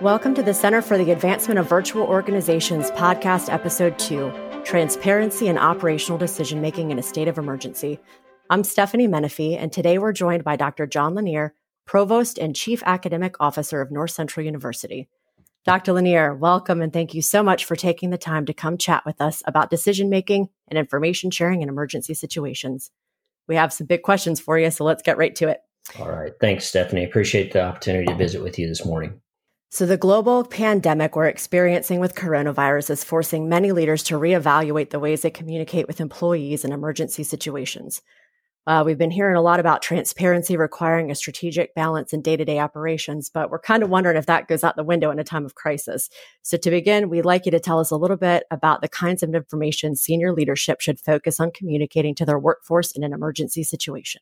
[0.00, 4.32] Welcome to the Center for the Advancement of Virtual Organizations podcast, episode two
[4.64, 8.00] Transparency and Operational Decision Making in a State of Emergency.
[8.48, 10.86] I'm Stephanie Menefee, and today we're joined by Dr.
[10.86, 11.52] John Lanier,
[11.84, 15.06] Provost and Chief Academic Officer of North Central University.
[15.66, 15.92] Dr.
[15.92, 19.20] Lanier, welcome and thank you so much for taking the time to come chat with
[19.20, 22.90] us about decision making and information sharing in emergency situations.
[23.48, 25.60] We have some big questions for you, so let's get right to it.
[25.98, 26.32] All right.
[26.40, 27.04] Thanks, Stephanie.
[27.04, 29.20] Appreciate the opportunity to visit with you this morning.
[29.72, 34.98] So, the global pandemic we're experiencing with coronavirus is forcing many leaders to reevaluate the
[34.98, 38.02] ways they communicate with employees in emergency situations.
[38.66, 42.44] Uh, we've been hearing a lot about transparency requiring a strategic balance in day to
[42.44, 45.24] day operations, but we're kind of wondering if that goes out the window in a
[45.24, 46.10] time of crisis.
[46.42, 49.22] So, to begin, we'd like you to tell us a little bit about the kinds
[49.22, 54.20] of information senior leadership should focus on communicating to their workforce in an emergency situation.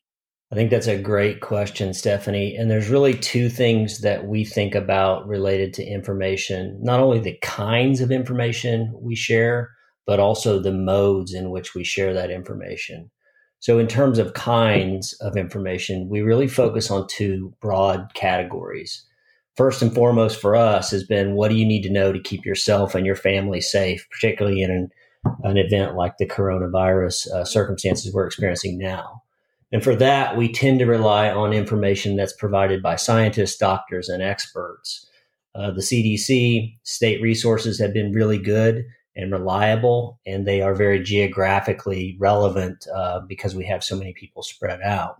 [0.51, 2.55] I think that's a great question, Stephanie.
[2.55, 7.37] And there's really two things that we think about related to information not only the
[7.43, 9.69] kinds of information we share,
[10.07, 13.11] but also the modes in which we share that information.
[13.59, 19.05] So, in terms of kinds of information, we really focus on two broad categories.
[19.55, 22.43] First and foremost for us has been what do you need to know to keep
[22.43, 24.89] yourself and your family safe, particularly in an,
[25.43, 29.21] an event like the coronavirus uh, circumstances we're experiencing now.
[29.71, 34.23] And for that, we tend to rely on information that's provided by scientists, doctors, and
[34.23, 35.07] experts.
[35.55, 41.03] Uh, the CDC, state resources have been really good and reliable, and they are very
[41.03, 45.17] geographically relevant uh, because we have so many people spread out.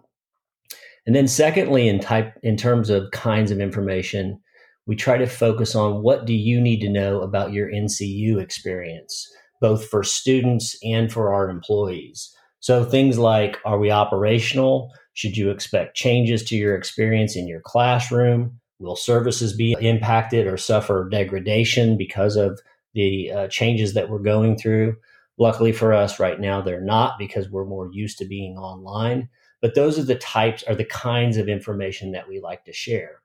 [1.06, 4.40] And then, secondly, in type in terms of kinds of information,
[4.86, 9.28] we try to focus on what do you need to know about your NCU experience,
[9.62, 12.36] both for students and for our employees.
[12.60, 14.92] So things like are we operational?
[15.14, 18.60] Should you expect changes to your experience in your classroom?
[18.80, 22.60] Will services be impacted or suffer degradation because of
[22.94, 24.96] the uh, changes that we're going through?
[25.38, 29.30] Luckily for us right now, they're not because we're more used to being online.
[29.62, 33.22] But those are the types, are the kinds of information that we like to share.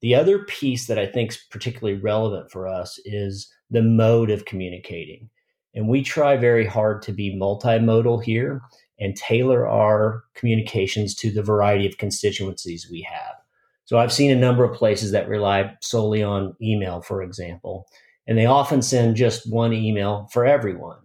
[0.00, 4.44] The other piece that I think is particularly relevant for us is the mode of
[4.44, 5.30] communicating.
[5.78, 8.62] And we try very hard to be multimodal here
[8.98, 13.36] and tailor our communications to the variety of constituencies we have.
[13.84, 17.86] So I've seen a number of places that rely solely on email, for example,
[18.26, 20.98] and they often send just one email for everyone.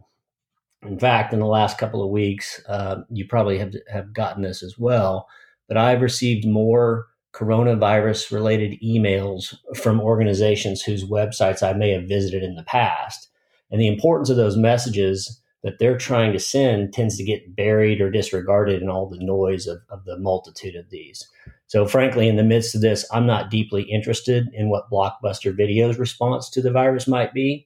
[0.82, 4.64] In fact, in the last couple of weeks, uh, you probably have, have gotten this
[4.64, 5.28] as well,
[5.68, 12.42] but I've received more coronavirus related emails from organizations whose websites I may have visited
[12.42, 13.30] in the past.
[13.74, 18.02] And the importance of those messages that they're trying to send tends to get buried
[18.02, 21.28] or disregarded in all the noise of, of the multitude of these.
[21.66, 25.98] So, frankly, in the midst of this, I'm not deeply interested in what Blockbuster Video's
[25.98, 27.66] response to the virus might be.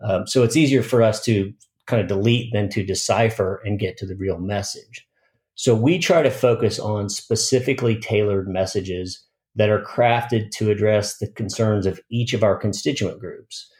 [0.00, 1.52] Um, so, it's easier for us to
[1.86, 5.06] kind of delete than to decipher and get to the real message.
[5.54, 9.22] So, we try to focus on specifically tailored messages
[9.54, 13.70] that are crafted to address the concerns of each of our constituent groups.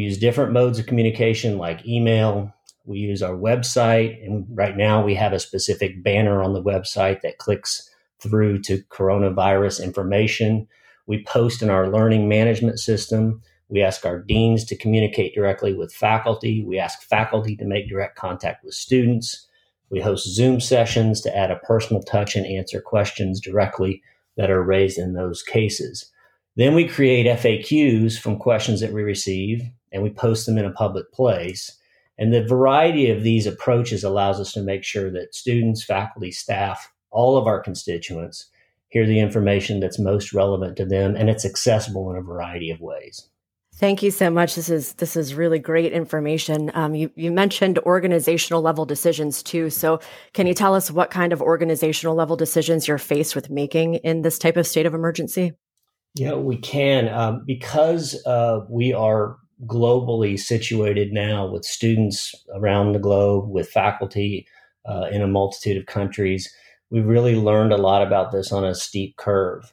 [0.00, 2.54] We use different modes of communication like email.
[2.86, 4.24] We use our website.
[4.24, 7.86] And right now we have a specific banner on the website that clicks
[8.18, 10.66] through to coronavirus information.
[11.06, 13.42] We post in our learning management system.
[13.68, 16.64] We ask our deans to communicate directly with faculty.
[16.64, 19.48] We ask faculty to make direct contact with students.
[19.90, 24.02] We host Zoom sessions to add a personal touch and answer questions directly
[24.38, 26.10] that are raised in those cases.
[26.56, 30.72] Then we create FAQs from questions that we receive and we post them in a
[30.72, 31.76] public place.
[32.18, 36.92] And the variety of these approaches allows us to make sure that students, faculty, staff,
[37.10, 38.50] all of our constituents
[38.88, 42.80] hear the information that's most relevant to them and it's accessible in a variety of
[42.80, 43.28] ways.
[43.76, 44.56] Thank you so much.
[44.56, 46.70] This is this is really great information.
[46.74, 49.70] Um, you you mentioned organizational level decisions too.
[49.70, 50.00] So
[50.34, 54.20] can you tell us what kind of organizational level decisions you're faced with making in
[54.20, 55.52] this type of state of emergency?
[56.14, 59.36] Yeah, we can um, because uh, we are
[59.66, 64.46] globally situated now with students around the globe, with faculty
[64.88, 66.52] uh, in a multitude of countries.
[66.90, 69.72] We've really learned a lot about this on a steep curve.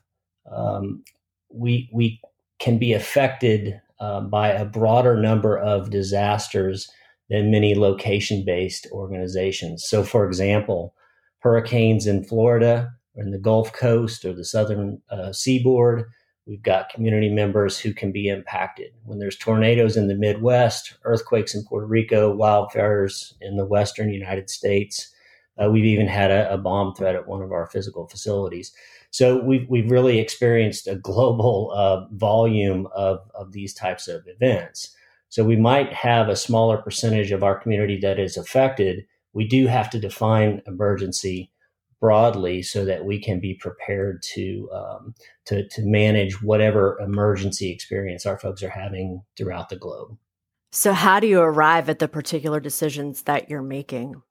[0.51, 1.03] Um,
[1.49, 2.21] we we
[2.59, 6.89] can be affected uh, by a broader number of disasters
[7.29, 9.85] than many location based organizations.
[9.87, 10.93] So, for example,
[11.39, 16.05] hurricanes in Florida or in the Gulf Coast or the southern uh, seaboard
[16.47, 18.93] We've got community members who can be impacted.
[19.03, 24.49] When there's tornadoes in the Midwest, earthquakes in Puerto Rico, wildfires in the Western United
[24.49, 25.13] States,
[25.59, 28.71] Uh, we've even had a, a, bomb threat at one of our physical facilities.
[29.09, 34.95] So we've, we've really experienced a global uh, volume of, of these types of events.
[35.29, 39.05] So we might have a smaller percentage of our community that is affected.
[39.33, 41.51] We do have to define emergency
[41.99, 45.15] broadly so that we can be prepared to um,
[45.45, 50.17] to, to manage whatever emergency experience our folks are having throughout the globe.
[50.71, 54.21] So, how do you arrive at the particular decisions that you're making?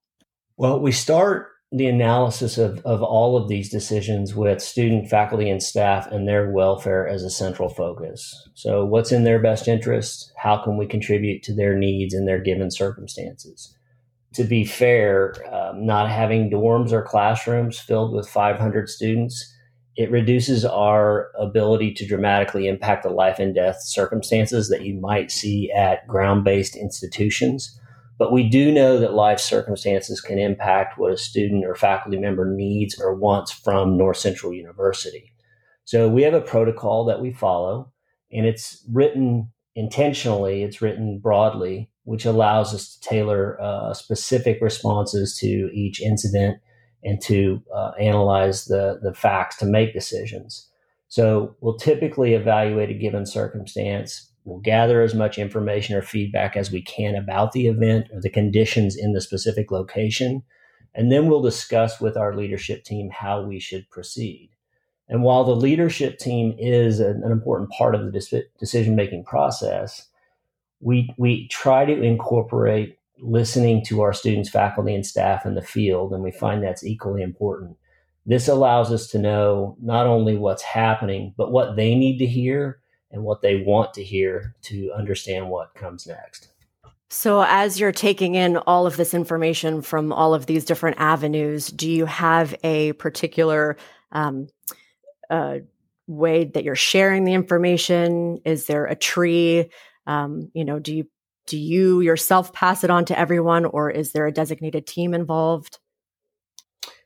[0.56, 5.62] Well, we start the analysis of, of all of these decisions with student, faculty, and
[5.62, 8.48] staff and their welfare as a central focus.
[8.54, 10.32] So, what's in their best interest?
[10.36, 13.75] How can we contribute to their needs in their given circumstances?
[14.36, 19.52] To be fair, um, not having dorms or classrooms filled with 500 students,
[19.96, 25.30] it reduces our ability to dramatically impact the life and death circumstances that you might
[25.30, 27.78] see at ground based institutions
[28.18, 32.46] but we do know that life circumstances can impact what a student or faculty member
[32.46, 35.32] needs or wants from North Central University.
[35.84, 37.92] So we have a protocol that we follow,
[38.32, 45.36] and it's written intentionally, it's written broadly, which allows us to tailor uh, specific responses
[45.38, 46.58] to each incident
[47.04, 50.68] and to uh, analyze the, the facts to make decisions.
[51.08, 56.70] So we'll typically evaluate a given circumstance We'll gather as much information or feedback as
[56.70, 60.44] we can about the event or the conditions in the specific location.
[60.94, 64.50] And then we'll discuss with our leadership team how we should proceed.
[65.08, 70.06] And while the leadership team is an, an important part of the decision making process,
[70.80, 76.12] we, we try to incorporate listening to our students, faculty, and staff in the field,
[76.12, 77.76] and we find that's equally important.
[78.26, 82.80] This allows us to know not only what's happening, but what they need to hear
[83.10, 86.48] and what they want to hear to understand what comes next.
[87.08, 91.68] So, as you're taking in all of this information from all of these different avenues,
[91.68, 93.76] do you have a particular
[94.10, 94.48] um,
[95.30, 95.58] uh,
[96.08, 98.40] way that you're sharing the information?
[98.44, 99.70] Is there a tree?
[100.06, 101.06] Um, you know, do you
[101.46, 105.78] do you yourself pass it on to everyone, or is there a designated team involved?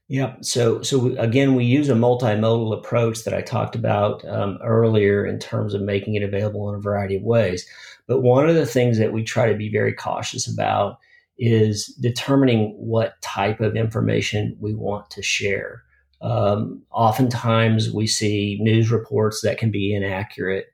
[0.08, 0.35] Yeah.
[0.41, 5.38] So, so again, we use a multimodal approach that I talked about um, earlier in
[5.38, 7.64] terms of making it available in a variety of ways.
[8.08, 10.99] But one of the things that we try to be very cautious about
[11.38, 15.82] is determining what type of information we want to share.
[16.20, 20.67] Um, oftentimes, we see news reports that can be inaccurate,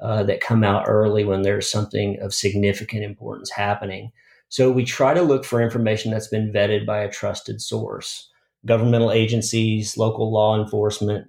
[0.00, 4.12] uh, that come out early when there's something of significant importance happening.
[4.48, 8.30] So, we try to look for information that's been vetted by a trusted source
[8.64, 11.28] governmental agencies, local law enforcement.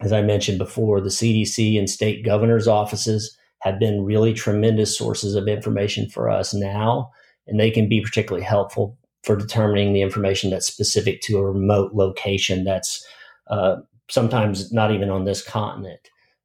[0.00, 5.34] As I mentioned before, the CDC and state governor's offices have been really tremendous sources
[5.34, 7.10] of information for us now,
[7.46, 11.92] and they can be particularly helpful for determining the information that's specific to a remote
[11.92, 13.06] location that's
[13.48, 13.76] uh,
[14.08, 16.00] sometimes not even on this continent.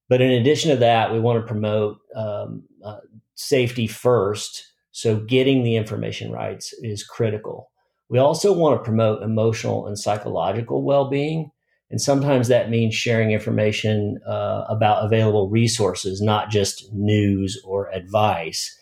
[0.07, 2.97] But in addition to that, we want to promote um, uh,
[3.35, 4.71] safety first.
[4.91, 7.71] So getting the information right is critical.
[8.09, 11.51] We also want to promote emotional and psychological well being.
[11.91, 18.75] And sometimes that means sharing information uh, about available resources, not just news or advice.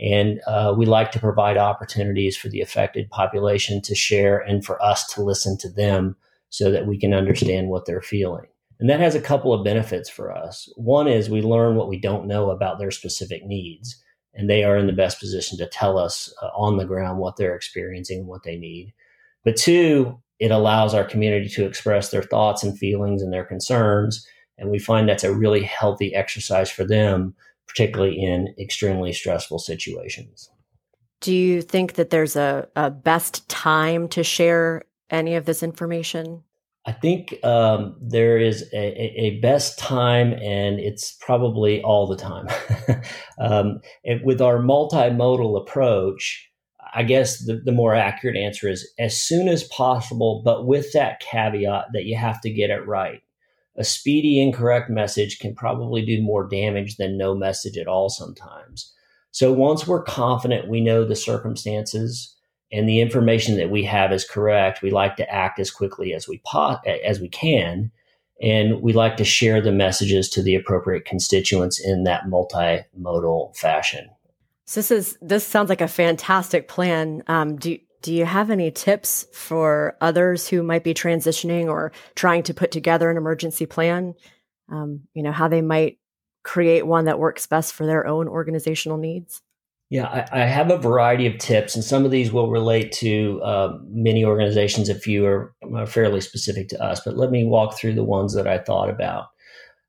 [0.00, 4.82] And uh, we like to provide opportunities for the affected population to share and for
[4.82, 6.16] us to listen to them
[6.48, 8.46] so that we can understand what they're feeling.
[8.80, 10.68] And that has a couple of benefits for us.
[10.76, 14.02] One is we learn what we don't know about their specific needs
[14.34, 17.36] and they are in the best position to tell us uh, on the ground what
[17.36, 18.92] they're experiencing and what they need.
[19.44, 24.26] But two, it allows our community to express their thoughts and feelings and their concerns.
[24.58, 27.34] And we find that's a really healthy exercise for them,
[27.66, 30.50] particularly in extremely stressful situations.
[31.20, 36.42] Do you think that there's a, a best time to share any of this information?
[36.90, 42.48] I think um, there is a, a, best time, and it's probably all the time.
[43.38, 43.80] um,
[44.24, 46.50] with our multimodal approach,
[46.92, 51.20] I guess the, the more accurate answer is as soon as possible, but with that
[51.20, 53.22] caveat that you have to get it right.
[53.76, 58.92] A speedy, incorrect message can probably do more damage than no message at all sometimes.
[59.30, 62.34] So once we're confident we know the circumstances,
[62.72, 66.28] and the information that we have is correct, we like to act as quickly as
[66.28, 67.90] we po- as we can,
[68.40, 74.08] and we like to share the messages to the appropriate constituents in that multimodal fashion.
[74.66, 77.22] So this is this sounds like a fantastic plan.
[77.26, 82.42] Um, do do you have any tips for others who might be transitioning or trying
[82.44, 84.14] to put together an emergency plan?
[84.70, 85.98] Um, you know how they might
[86.42, 89.42] create one that works best for their own organizational needs.
[89.90, 93.42] Yeah, I, I, have a variety of tips, and some of these will relate to
[93.42, 94.88] uh, many organizations.
[94.88, 98.32] A few are, are fairly specific to us, but let me walk through the ones
[98.34, 99.26] that I thought about.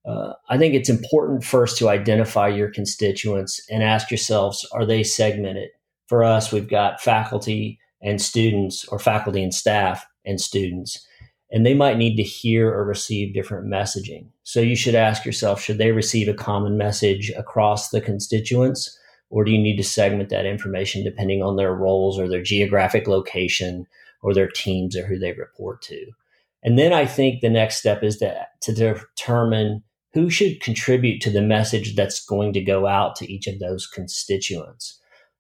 [0.04, 5.04] Uh, I think it's important first to identify your constituents and ask yourselves are they
[5.04, 5.70] segmented?
[6.08, 11.06] For us, we've got faculty and students, or faculty and staff and students,
[11.52, 14.26] and they might need to hear or receive different messaging.
[14.42, 18.98] So you should ask yourself should they receive a common message across the constituents?
[19.32, 23.08] Or do you need to segment that information depending on their roles or their geographic
[23.08, 23.88] location
[24.22, 26.12] or their teams or who they report to?
[26.64, 29.84] And then I think the next step is that to determine
[30.14, 33.88] who should contribute to the message that's going to go out to each of those
[33.88, 35.00] constituents.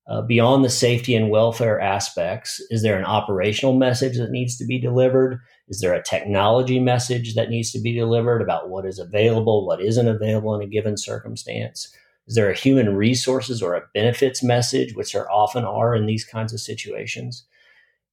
[0.09, 4.65] Uh, beyond the safety and welfare aspects, is there an operational message that needs to
[4.65, 5.39] be delivered?
[5.67, 9.81] Is there a technology message that needs to be delivered about what is available, what
[9.81, 11.93] isn't available in a given circumstance?
[12.27, 16.25] Is there a human resources or a benefits message, which there often are in these
[16.25, 17.45] kinds of situations?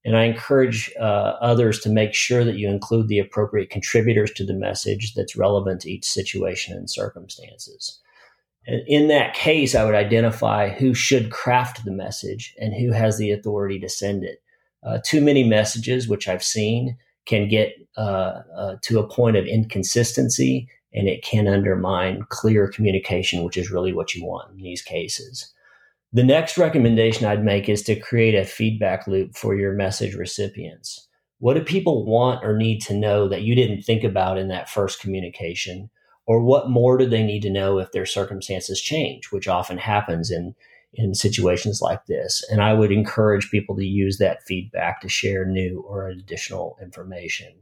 [0.05, 4.45] And I encourage uh, others to make sure that you include the appropriate contributors to
[4.45, 8.01] the message that's relevant to each situation and circumstances.
[8.67, 13.19] And in that case, I would identify who should craft the message and who has
[13.19, 14.43] the authority to send it.
[14.83, 16.97] Uh, too many messages, which I've seen,
[17.27, 23.45] can get uh, uh to a point of inconsistency and it can undermine clear communication,
[23.45, 25.55] which is really what you want in these cases.
[26.13, 31.07] The next recommendation I'd make is to create a feedback loop for your message recipients.
[31.39, 34.69] What do people want or need to know that you didn't think about in that
[34.69, 35.89] first communication?
[36.27, 40.33] Or what more do they need to know if their circumstances change, which often happens
[40.33, 40.57] in,
[40.95, 42.45] in situations like this?
[42.51, 47.53] And I would encourage people to use that feedback to share new or additional information.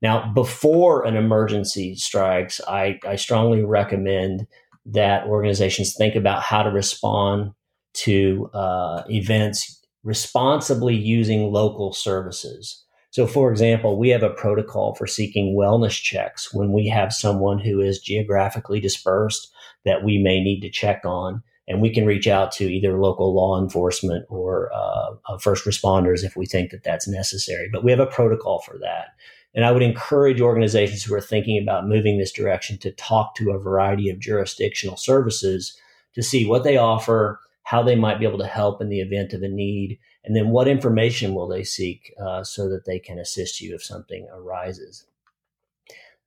[0.00, 4.46] Now, before an emergency strikes, I, I strongly recommend
[4.86, 7.52] that organizations think about how to respond
[7.94, 12.84] to uh, events responsibly using local services.
[13.10, 17.58] So, for example, we have a protocol for seeking wellness checks when we have someone
[17.58, 19.50] who is geographically dispersed
[19.84, 21.42] that we may need to check on.
[21.66, 26.24] And we can reach out to either local law enforcement or uh, uh first responders
[26.24, 27.68] if we think that that's necessary.
[27.70, 29.08] But we have a protocol for that.
[29.54, 33.50] And I would encourage organizations who are thinking about moving this direction to talk to
[33.50, 35.76] a variety of jurisdictional services
[36.14, 39.32] to see what they offer, how they might be able to help in the event
[39.32, 43.18] of a need, and then what information will they seek uh, so that they can
[43.18, 45.06] assist you if something arises.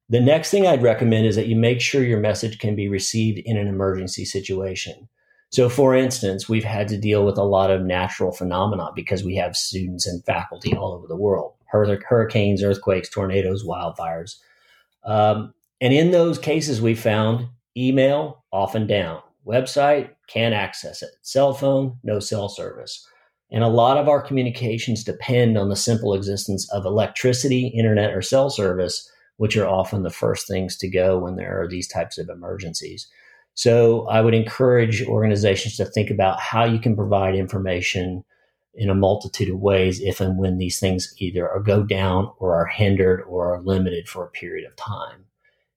[0.10, 3.40] The next thing I'd recommend is that you make sure your message can be received
[3.46, 5.08] in an emergency situation.
[5.52, 9.36] So, for instance, we've had to deal with a lot of natural phenomena because we
[9.36, 14.36] have students and faculty all over the world hurricanes, earthquakes, tornadoes, wildfires.
[15.04, 21.54] Um, and in those cases, we found email often down, website can't access it, cell
[21.54, 23.08] phone, no cell service.
[23.52, 28.22] And a lot of our communications depend on the simple existence of electricity, internet, or
[28.22, 32.18] cell service, which are often the first things to go when there are these types
[32.18, 33.10] of emergencies.
[33.54, 38.24] So I would encourage organizations to think about how you can provide information
[38.74, 42.56] in a multitude of ways if and when these things either are go down or
[42.56, 45.26] are hindered or are limited for a period of time.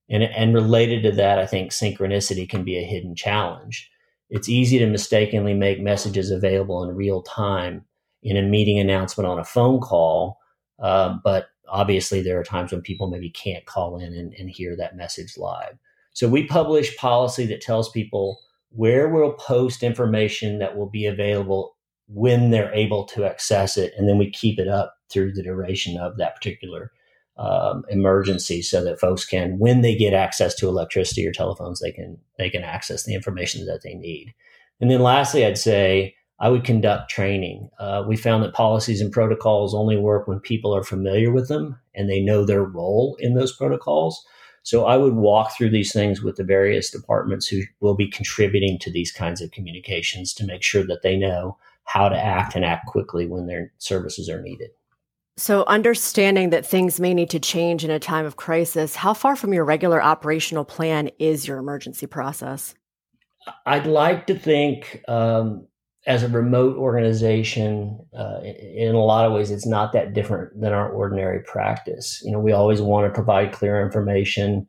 [0.09, 3.91] And, and related to that, I think synchronicity can be a hidden challenge.
[4.31, 7.85] It's easy to mistakenly make messages available in real time
[8.23, 10.39] in a meeting announcement on a phone call,
[10.79, 14.77] uh, but obviously there are times when people maybe can't call in and, and hear
[14.77, 15.77] that message live.
[16.13, 21.74] So we publish policy that tells people where we'll post information that will be available
[22.07, 25.99] when they're able to access it, and then we keep it up through the duration
[25.99, 26.93] of that particular
[27.37, 31.93] um, emergency, so that folks can, when they get access to electricity or telephones, they
[31.93, 34.35] can they can access the information that they need.
[34.81, 37.71] And then lastly, I'd say I would conduct training.
[37.79, 41.79] Uh, we found that policies and protocols only work when people are familiar with them
[41.95, 44.25] and they know their role in those protocols.
[44.63, 48.79] So I would walk through these things with the various departments who will be contributing
[48.81, 52.65] to these kinds of communications to make sure that they know how to act and
[52.65, 54.71] act quickly when their services are needed.
[55.37, 59.35] So, understanding that things may need to change in a time of crisis, how far
[59.35, 62.75] from your regular operational plan is your emergency process?
[63.67, 65.67] I'd like to think, um,
[66.07, 70.73] as a remote organization, uh, in a lot of ways, it's not that different than
[70.73, 72.23] our ordinary practice.
[72.25, 74.69] You know, we always want to provide clear information,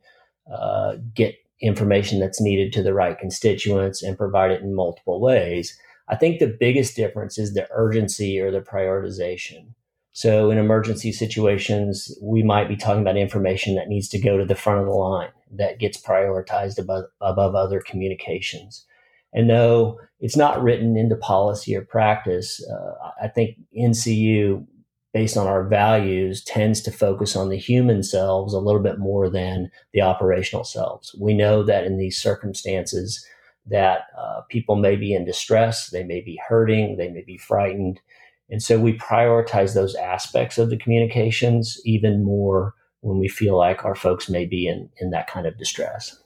[0.52, 5.78] uh, get information that's needed to the right constituents, and provide it in multiple ways.
[6.08, 9.74] I think the biggest difference is the urgency or the prioritization.
[10.12, 14.46] So in emergency situations, we might be talking about information that needs to go to
[14.46, 18.86] the front of the line that gets prioritized above, above other communications.
[19.34, 24.66] And though it's not written into policy or practice, uh, I think NCU,
[25.12, 29.28] based on our values, tends to focus on the human selves a little bit more
[29.28, 31.14] than the operational selves.
[31.20, 33.22] We know that in these circumstances,
[33.68, 38.00] that uh, people may be in distress, they may be hurting, they may be frightened.
[38.48, 43.84] And so we prioritize those aspects of the communications even more when we feel like
[43.84, 46.16] our folks may be in, in that kind of distress.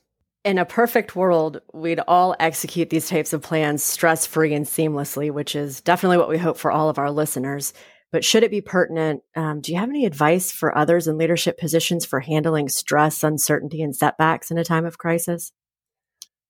[0.44, 5.30] In a perfect world, we'd all execute these types of plans stress free and seamlessly,
[5.30, 7.74] which is definitely what we hope for all of our listeners.
[8.12, 11.58] But should it be pertinent, um, do you have any advice for others in leadership
[11.58, 15.52] positions for handling stress, uncertainty, and setbacks in a time of crisis?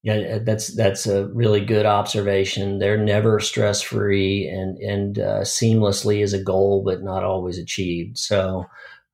[0.03, 2.79] Yeah, that's that's a really good observation.
[2.79, 8.17] They're never stress free, and and uh, seamlessly is a goal, but not always achieved.
[8.17, 8.65] So,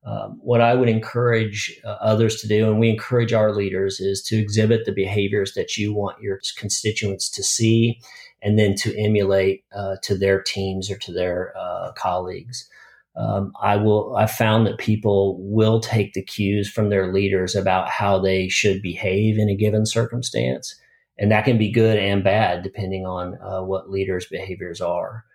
[0.05, 4.21] um, what I would encourage uh, others to do, and we encourage our leaders, is
[4.23, 7.99] to exhibit the behaviors that you want your constituents to see,
[8.41, 12.69] and then to emulate uh, to their teams or to their uh, colleagues.
[13.17, 14.15] Um, I will.
[14.15, 18.81] I found that people will take the cues from their leaders about how they should
[18.81, 20.79] behave in a given circumstance,
[21.17, 25.25] and that can be good and bad depending on uh, what leaders' behaviors are.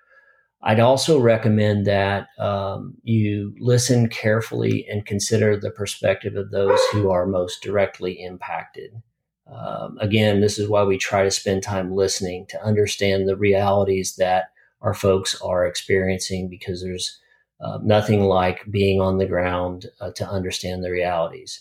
[0.65, 7.11] I'd also recommend that um, you listen carefully and consider the perspective of those who
[7.11, 8.93] are most directly impacted.
[9.53, 14.15] Um, again, this is why we try to spend time listening to understand the realities
[14.17, 17.19] that our folks are experiencing because there's
[17.63, 21.61] uh, nothing like being on the ground uh, to understand the realities.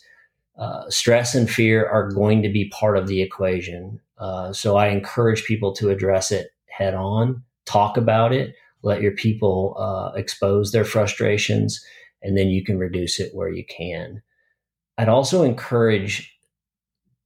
[0.58, 4.00] Uh, stress and fear are going to be part of the equation.
[4.18, 9.12] Uh, so I encourage people to address it head on, talk about it, let your
[9.12, 11.84] people uh, expose their frustrations,
[12.22, 14.22] and then you can reduce it where you can.
[14.98, 16.36] I'd also encourage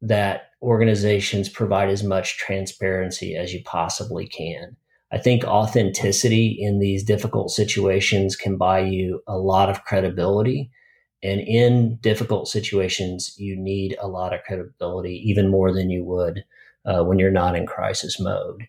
[0.01, 4.75] that organizations provide as much transparency as you possibly can.
[5.11, 10.71] I think authenticity in these difficult situations can buy you a lot of credibility.
[11.23, 16.43] And in difficult situations, you need a lot of credibility, even more than you would
[16.85, 18.67] uh, when you're not in crisis mode.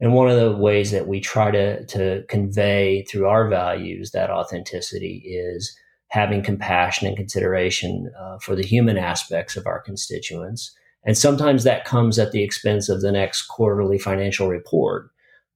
[0.00, 4.30] And one of the ways that we try to, to convey through our values that
[4.30, 5.74] authenticity is
[6.08, 10.74] having compassion and consideration uh, for the human aspects of our constituents.
[11.04, 15.10] And sometimes that comes at the expense of the next quarterly financial report.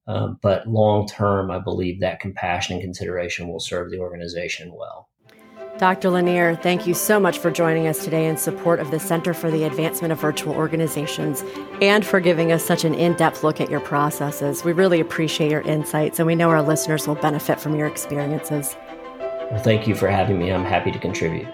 [0.09, 5.07] Um, but long term, I believe that compassion and consideration will serve the organization well.
[5.77, 6.09] Dr.
[6.09, 9.51] Lanier, thank you so much for joining us today in support of the Center for
[9.51, 11.43] the Advancement of Virtual Organizations
[11.79, 14.65] and for giving us such an in depth look at your processes.
[14.65, 18.75] We really appreciate your insights, and we know our listeners will benefit from your experiences.
[19.51, 20.51] Well, thank you for having me.
[20.51, 21.47] I'm happy to contribute.